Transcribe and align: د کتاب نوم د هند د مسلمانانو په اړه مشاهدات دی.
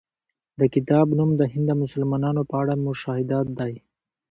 د 0.59 0.61
کتاب 0.73 1.07
نوم 1.17 1.29
د 1.37 1.41
هند 1.53 1.65
د 1.69 1.71
مسلمانانو 1.81 2.41
په 2.49 2.55
اړه 2.61 2.73
مشاهدات 2.87 3.47
دی. 3.59 3.73